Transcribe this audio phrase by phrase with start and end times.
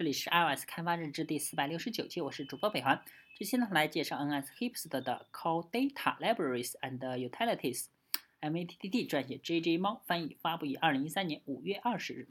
[0.00, 3.04] 这里是 iOS 开发日志第四百六十九期，我是主播北环。
[3.36, 6.98] 这期呢来介绍 NSHipster 的 Call Data Libraries and
[7.28, 12.28] Utilities，MATTT 撰写，JJ 猫翻译，发布于二零一三年五月二十日。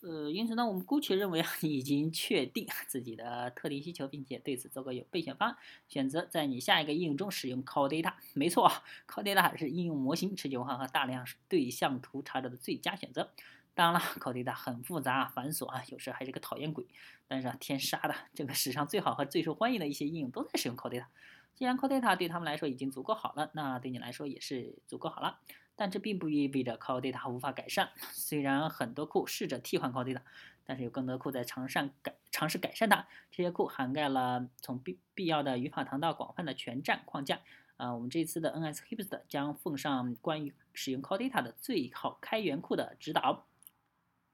[0.00, 8.14] 呃，因此呢，我们姑且认为啊，你已经确定自己的特定需求，并且对此做个有备选方案，选择在你下一个应用中使用 Call Data。
[8.32, 13.30] 没错啊，Call Data 是应用模型持久化和大量对象图查找的最佳选择。
[13.74, 16.86] 当然了，Call Data 很复杂繁琐啊，有时还是个讨厌鬼。
[17.26, 21.06] 但是啊，天杀的，这个史上最好和最受欢迎的一些应用都在使用 Call Data。
[21.54, 25.38] 既然 Call Data 对他们来说已经足够好了，那对你来说也是足够好了。
[25.76, 27.90] 但这并不意味着 Call Data 无法改善。
[28.12, 30.20] 虽然很多库试着替换 Call Data，
[30.64, 33.06] 但是有更多库在尝试改尝试改善它。
[33.30, 37.40] 这些库涵盖了从必必要的语法堂到广泛的全站框架。
[37.78, 43.46] 啊，我们这次的 NSHipster 将奉上关于使用 Call Data 的最好开源库的指导。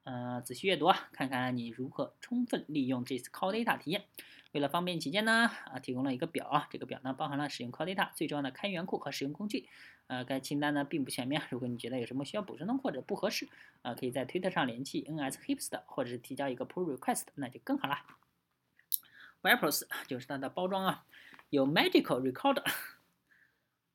[0.06, 4.04] 呃，仔细阅读啊，看看你如何充分利用这次 Call Data 体验。
[4.52, 9.68] 为了方便起见呢，啊，提供了一个表啊，这个表呢包含了使用 Call Data 最重要的开源库和使用工具。
[10.06, 13.48] 呃，该清单呢并不全面，如果你觉得有什么需要补充的或者不合适，
[13.82, 17.98] 啊，可以在推特上联系 NS Hipst，或者是提交一个 Pull Request，那就更好了。
[19.42, 21.04] Vipers 就是它的包装啊，
[21.50, 22.64] 有 Magical Recorder，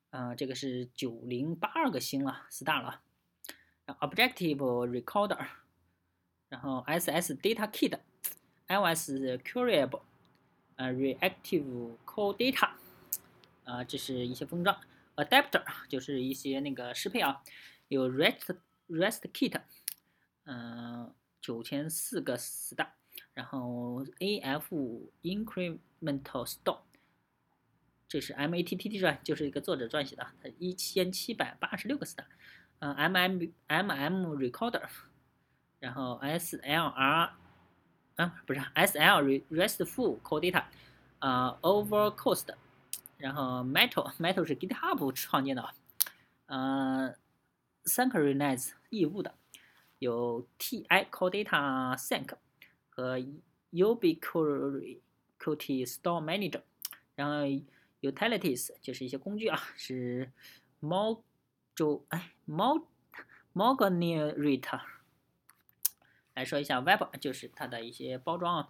[0.10, 3.02] 啊，这个是九零八二个星了，star 了。
[3.88, 5.48] Objective Recorder，
[6.52, 9.10] 然后 SS Data Kit，iOS
[9.42, 10.02] Curable，
[10.76, 12.72] 呃，Reactive Call Data，
[13.64, 14.78] 啊，这是一些封装。
[15.16, 17.42] Adapter 就是一些那个适配啊，
[17.88, 18.58] 有 REST
[18.90, 19.62] REST Kit，
[20.44, 22.90] 嗯，九千四个 star，
[23.34, 26.80] 然后 AF Incremental Store，
[28.10, 32.26] 这是 MATTT 撰，就是一个作者撰写的，它一千七百八十六个 star，
[32.80, 34.90] 嗯，MM MM Recorder，
[35.82, 37.38] 然后 SLR，啊，
[38.46, 40.64] 不是 SL RESTful Call Data，
[41.20, 42.54] 啊，Overcost。
[43.18, 45.70] 然后 Metal Metal 是 GitHub 创建的，
[46.48, 47.14] 呃
[47.86, 49.36] ，Synchronize 异步的，
[50.00, 52.36] 有 TI Call Data Sync
[52.90, 53.20] 和
[53.72, 55.02] Ubiquity
[55.88, 56.62] Store Manager，
[57.16, 57.46] 然后
[58.02, 60.32] Utilities 就是一些工具啊，是
[60.80, 61.24] 猫
[61.76, 62.88] 周哎猫
[63.54, 64.82] Mogenerator，
[66.34, 68.70] 来说一下 Web 就是它的一些包装啊。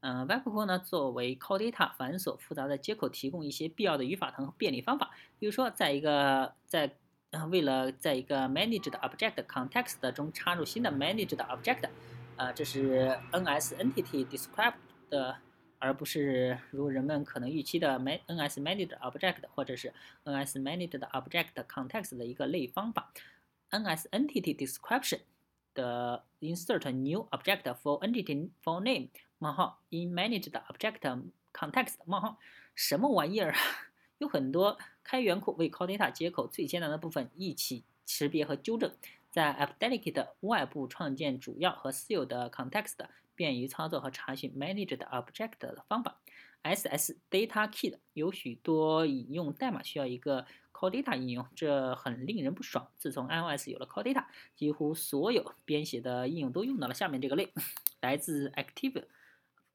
[0.00, 5.12] 嗯，WebCore 呢，作为 Call Data 繁琐复杂的接口，提供一些必要的语法和便利方法。
[5.38, 6.96] 比如说，在一个在
[7.50, 11.88] 为了在一个 Managed Object Context 中插入新的 Managed Object，
[12.36, 14.74] 啊，这是 NS Entity Described
[15.08, 15.38] 的，
[15.78, 23.12] 而不是如人们可能预期的 NS Managed Object 或者是 NS Managed Object Context 的一个类方法。
[23.70, 25.20] NS Entity Description
[25.74, 29.08] 的 Insert New Object for Entity for Name。
[29.38, 31.00] 冒号 in managed object
[31.52, 32.38] context 冒号
[32.74, 33.58] 什么玩意儿啊？
[34.18, 38.94] 有很多开源库为 Call Data 接口最艰难的部分一起识别和纠正，
[39.30, 42.98] 在 AppDelegate 外部创建主要和私有的 context，
[43.34, 46.20] 便于操作和查询 managed object 的方法。
[46.62, 50.46] SS Data Kit 有许多引用代码需要一个
[50.82, 52.88] Core Data 应用，这很令人不爽。
[52.98, 54.24] 自从 iOS 有了 Core Data，
[54.56, 57.52] 几乎所有编写的应用都用到了下面这个类，
[58.00, 59.04] 来自 Active。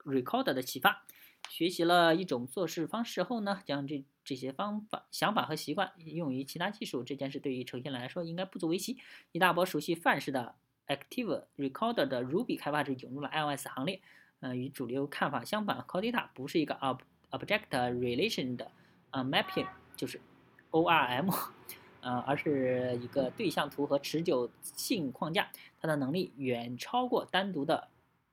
[0.04, 1.06] Recorder 的启发，
[1.50, 8.98] 学习了一种做事方式后呢，将这这些方法、想法和习惯用于其他技术，这件事对于程序员来说应该不足为奇。
[9.32, 10.56] 一大波熟悉范式的
[10.88, 14.02] Active Recorder 的 Ruby 开发者涌入了 iOS 行列。
[14.40, 17.00] 呃，与主流看法相反，Core Data 不是一个 Ob
[17.32, 18.72] Object Relation 的
[19.12, 20.22] 呃 Mapping，就是
[20.72, 21.34] ORM，
[22.02, 25.50] 呃，而是一个对象图和持久性框架。
[25.80, 27.90] 它的能力远超过单独的。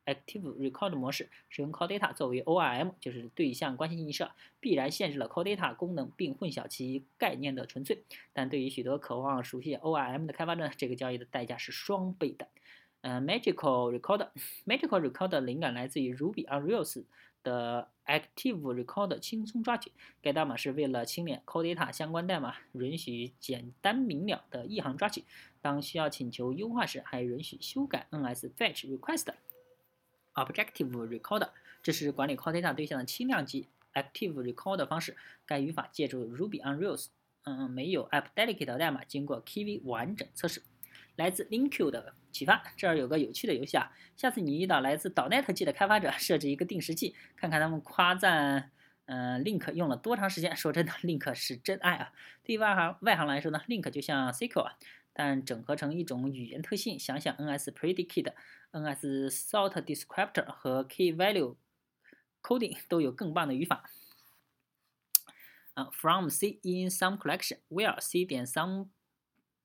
[0.07, 4.31] Active Record 模式使用 Call Data 作为 ORM，就是对象关系映射，
[4.61, 8.05] 必然限制了 Call Data 功能并混淆其概念的纯粹。
[8.35, 12.47] 但对于许多渴望熟悉 ORM 的开发者，这个交易的代价是双倍的。
[13.01, 17.03] 呃，Magical Recorder，Magical Recorder 灵感来自于 Ruby on Rails
[17.45, 19.93] 的 Active Record 轻松抓取。
[20.21, 25.23] 该代码是为了清理 Call Data 相关代码，允许简单明了的一行抓取。
[25.61, 29.29] 当需要请求优化时，还允许修改 NS Fetch Request。
[30.35, 31.51] Objective Recorder，
[31.81, 35.17] 这是管理 CoData 对象的轻量级 Active Recorder 方式。
[35.47, 37.07] 该语法借助 Ruby on Rails，
[37.45, 40.61] 嗯，没有 AppDelegate 代码经过 Kv 完整测试。
[41.17, 43.93] 来自 Link 的启发，这儿有个有趣的游戏啊。
[44.17, 48.71] 下次你遇到来自 .NET 系的开发者，设置一个定时器，看看他们夸赞，
[49.07, 50.57] 嗯，Link 用了多长时间。
[50.57, 52.13] 说真的，Link 是真爱啊。
[52.43, 54.77] 对外行外行来说呢，Link 就像 SQL 啊，
[55.13, 58.33] 但整合成一种语言特性，想想 NS Predicate、
[58.73, 61.57] NS Sort Descriptor 和 Key Value
[62.43, 63.89] Coding 都有更棒的语法。
[65.75, 68.89] 啊，from C in some collection where C 点 some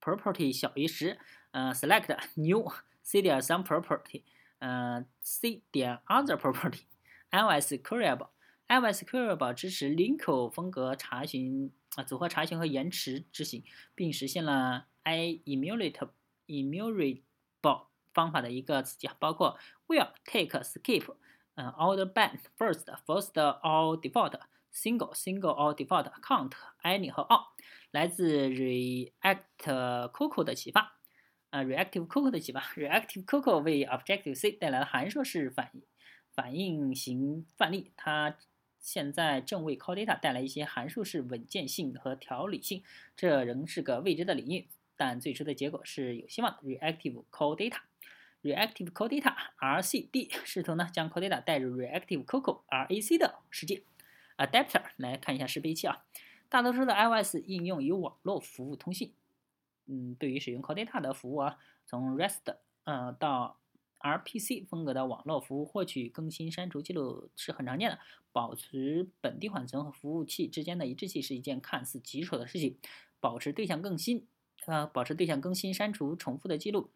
[0.01, 1.19] property 小于十，
[1.51, 4.23] 呃，select new C 点 some property，
[4.59, 13.63] 呃，C 点 other property，iOS Queryable，iOS Queryable 支持 link 风格查询啊，组合查询和延迟执行，
[13.95, 16.09] 并实现了 i immutable
[16.47, 19.57] immutable 方法的一个子集，包括
[19.87, 21.15] will take skip，
[21.55, 24.39] 呃，order by first first or default。
[24.71, 26.51] single single or default count
[26.83, 27.47] any 和 all
[27.89, 30.98] 来自 React Coco 的启发，
[31.49, 35.71] 啊，Reactive Coco 的启发，Reactive Coco 为 Objective C 带来了函数式反
[36.31, 38.37] 反应型范例，它
[38.79, 42.83] 现在正为 Core Data 带来一些函数式稳健性和条理性，
[43.15, 46.59] 这仍是个未知的领域，但最初的结果是有希望的。
[46.61, 53.81] Reactive Core Data，Reactive Core Data RCD 试图呢将 Core Data 带入 Reactive Coco RAC 的世界。
[54.37, 56.05] Adapter 来看一下适配器啊，
[56.47, 59.11] 大多数的 iOS 应用于网络服务通信。
[59.91, 63.59] 嗯，对于使用 Core Data 的服务啊，从 REST 呃到
[63.99, 67.99] RPC 风格的网络服务获取更新删除记录是很常见的。
[68.31, 72.77] 保持本地缓存和服务器之间的一致性是一件看似棘手的事情。
[73.19, 74.27] 保持对象更新，
[74.67, 76.91] 呃，保持对象更新删除重复的记录。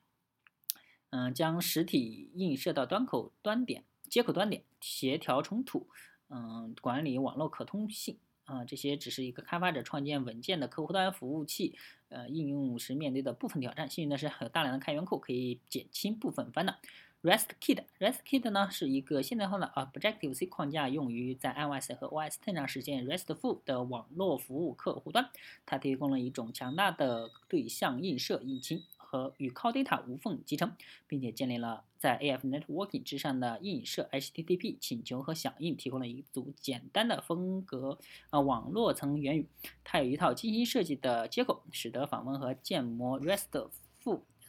[1.09, 5.89] 嗯，将实体映射到端口端点接口端点协调冲突。
[6.29, 11.77] 嗯，管理网络可通性啊，这些只是一个开发者创建稳健的客户端服务器
[12.09, 13.89] 呃应用时面对的部分挑战。
[13.89, 16.75] 幸运的是，还有大量的开源库可以减轻部分烦恼。
[17.21, 25.29] RESTKit，RESTKit 呢是一个现代化的 Objective C 框架，用于在 iOS 和 OS X 上实现 RESTful 的网络服务客户端。
[25.65, 28.83] 它提供了一种强大的对象映射引擎。
[29.13, 30.75] 和与 Core Data 无缝集成，
[31.07, 37.99] 并且建立了在 AF Networking 之上的映射 HTTP 请求和响应，提供了一组简单的风格
[38.31, 39.45] 啊网络层源语。
[39.83, 43.69] 它有一套精心设计的接口，使得访问和建模 REST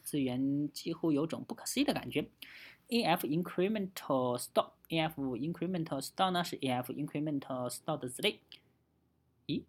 [0.03, 2.27] 资源几乎有种不可思议的感觉。
[2.89, 8.39] AF Incremental Store，AF Incremental Store 呢是 AF Incremental Store 的子类。
[9.45, 9.61] 咦？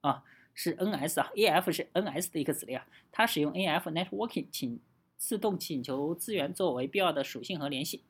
[0.00, 0.24] 啊？
[0.54, 4.78] 是 NS 啊，AF 是 NS 的一个子类啊，它使用 AF Networking 请
[5.16, 8.02] 自动请求资源作为必要的属性和联系。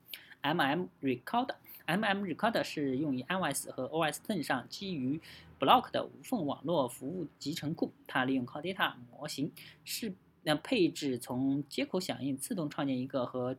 [0.42, 1.54] MM record
[1.86, 5.20] MM record 是用于 iOS 和 OS X 上基于
[5.60, 9.52] Block 的无缝网络服务集成库，它利用 Core Data 模型
[9.84, 10.12] 是
[10.42, 13.56] 那配置从接口响应自动创建一个和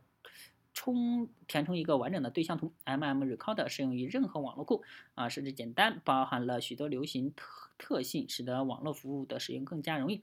[0.74, 2.74] 充填充一个完整的对象图。
[2.84, 4.84] MM Recorder 适用于任何网络库
[5.14, 7.64] 啊，设置简单，包含了许多流行特。
[7.76, 10.22] 特性使得网络服务的使用更加容易。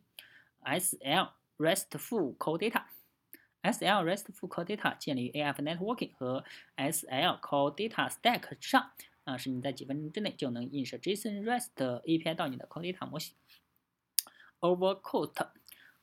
[0.63, 6.45] SL RESTful Core Data，SL RESTful Core Data 建立于 AF Networking 和
[6.77, 8.92] SL Core Data Stack 之上，
[9.25, 13.36] 啊，使你在几分钟之内就能映射 JSON REST API 到你的 Core Data 模型。
[14.62, 15.50] Overcoat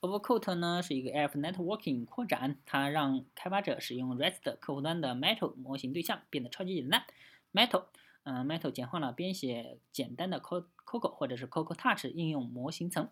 [0.01, 7.05] Overcoat 呢是一个 AF Networking 扩展，它让开发者使用 REST 客户端的 Metal 模型对象变得超级简单。
[7.53, 7.87] Metal。
[8.25, 13.09] 嗯，Metal 简化了编写简单的 Coco 或者是 Coco Touch 应用模型层。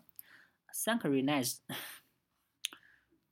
[0.71, 1.57] Synchronize，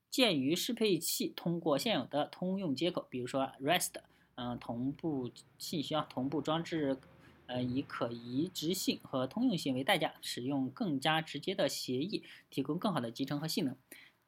[0.09, 4.01] 鉴于适配器通过现有的通用接口，比如说 REST，
[4.33, 6.99] 嗯，同步信息啊，同步装置，
[7.47, 13.75] 呃，以可移植性和通用性为代价，使用更加直接的协议，提供更好的集成和性能。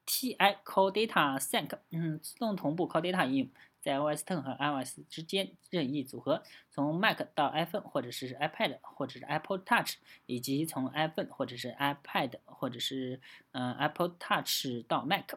[0.05, 3.49] TI Core Data Sync，嗯，自动同步 Core Data 应用。
[3.79, 9.95] 在 OS Ten 和 iOS 之间任意组合，从 Mac 到 iPhone 或者是 iPad 或者是 Apple Touch，
[10.25, 13.21] 以及从 iPhone 或者是 iPad 或者是
[13.51, 15.35] 嗯 Apple Touch 到 Mac。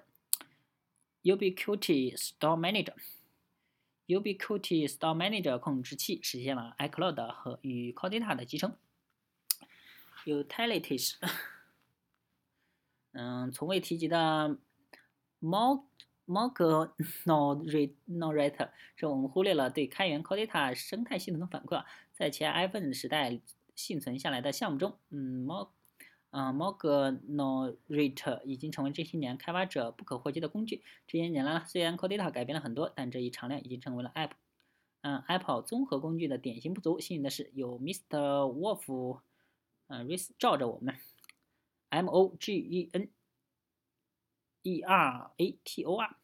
[1.22, 2.94] Ubiquiti Store Manager
[4.16, 8.76] Ubiquiti Store Manager 控制器实现了 iCloud 和与 Core Data 的集成。
[10.24, 11.14] Utilities，
[13.12, 14.58] 嗯，从未提及的
[15.38, 15.86] 猫。
[16.26, 16.62] m o g
[17.24, 17.56] No
[18.08, 21.84] Narrator 是我们忽略了对开源 Core Data 生态系统的反馈。
[22.12, 23.40] 在前 iPhone 时代
[23.74, 25.70] 幸存下来的项目中，嗯，Mog，
[26.30, 26.78] 嗯，Mog
[27.28, 30.82] Narrator 已经成为这些年开发者不可或缺的工具。
[31.06, 34.30] 这些年来，虽然 Codata 改变了很多，但这一常量已经成为了 App，
[35.00, 37.00] 嗯，Apple 综合工具的典型不足。
[37.00, 38.08] 幸运的是，有 Mr.
[38.08, 39.20] Wolf，
[39.88, 40.94] 嗯，Ris 罩着我们
[41.88, 43.08] ，M O G E N
[44.62, 46.16] E R A T O R。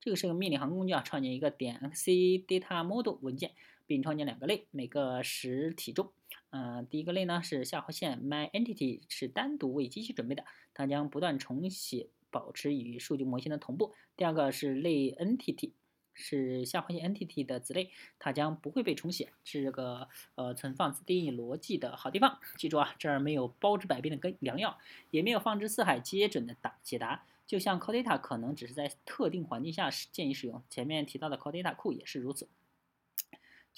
[0.00, 3.52] 这个是个命令行工具啊，创建一个点 .c data model 文件，
[3.88, 6.12] 并创建两个类，每个实体中，
[6.50, 13.94] 呃，第一个类呢是下划线 my entity 是单独为机器准备的，它将不断重写保持与数据模型的同步。
[14.14, 15.72] 第二个是类 entity，
[16.12, 22.38] 是下划线 entity 的子类，它将不会被重写，是个呃存放自定义逻辑的好地方。
[22.58, 24.78] 记住啊，这儿没有包治百病的根良药，
[25.10, 27.24] 也没有放之四海皆准的答解答。
[27.46, 32.46] 就像 core data 可能只是在特定环境下建议使用，前面提到的 core data 库也是如此。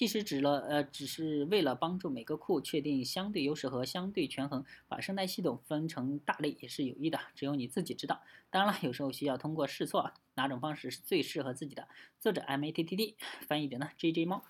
[0.00, 8.23] 即使指了呃，只是为了帮助每个库确定相对优势和相对权衡，把生态系统分成大类也是有益的，只有你自己知道。
[8.49, 11.87] 当然了，有时候需要通过试错，哪种方式是最适合自己的。
[12.19, 13.16] 作者 M A T T D，
[13.47, 14.42] 翻译者呢 J J 猫。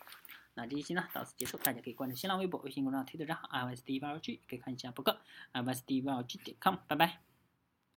[0.54, 7.30] 那这一期呢到此结束，大家可以关注新浪微博、微信公众号、推特账号 i s d v l g，可以看一下博客 i s d v l g 点 com，拜拜。